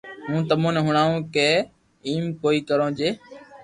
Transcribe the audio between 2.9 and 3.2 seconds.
جي